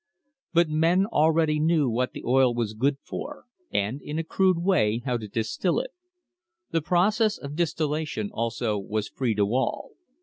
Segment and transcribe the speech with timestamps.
[0.51, 5.03] But men knew already what the oil was good for, and, in a crude way,
[5.05, 5.91] how to distil it.
[6.71, 9.91] The process of distillation also was free to all.